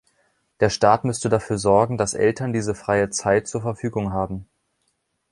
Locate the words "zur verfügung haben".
3.47-4.47